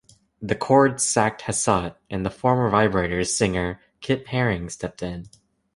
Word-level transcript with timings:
The 0.41 0.55
Chords 0.55 1.03
sacked 1.03 1.43
Hassett, 1.43 1.95
and 2.09 2.25
the 2.25 2.31
former 2.31 2.71
Vibrators' 2.71 3.35
singer 3.37 3.79
Kip 3.99 4.25
Herring 4.29 4.67
stepped 4.69 5.03
in. 5.03 5.27